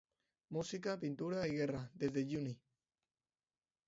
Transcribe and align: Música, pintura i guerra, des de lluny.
Música, 0.55 0.95
pintura 1.03 1.43
i 1.49 1.53
guerra, 1.59 1.81
des 2.05 2.15
de 2.15 2.23
lluny. 2.31 2.51